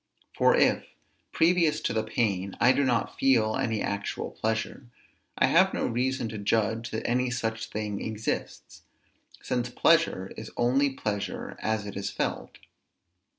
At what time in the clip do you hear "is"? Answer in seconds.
10.35-10.49, 11.95-12.09